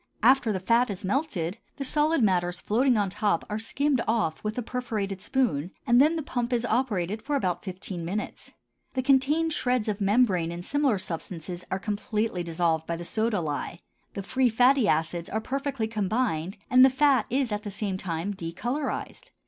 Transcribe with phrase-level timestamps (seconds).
[0.23, 4.57] After the fat is melted, the solid matters floating on top are skimmed off with
[4.57, 8.51] a perforated spoon, and then the pump is operated for about fifteen minutes.
[8.95, 13.79] The contained shreds of membrane and similar substances are completely dissolved by the soda lye,
[14.15, 18.33] the free fatty acids are perfectly combined, and the fat is at the same time
[18.33, 19.29] decolorized.